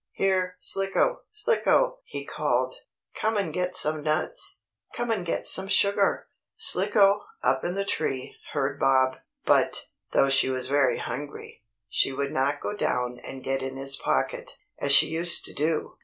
[0.13, 1.21] Here, Slicko!
[1.29, 2.73] Slicko!" he called.
[3.13, 4.63] "Come and get some nuts!
[4.95, 6.25] Come and get some sugar!"
[6.57, 12.31] Slicko, up in the tree, heard Bob, but, though she was very hungry, she would
[12.31, 15.99] not go down and get in his pocket, as she used to do.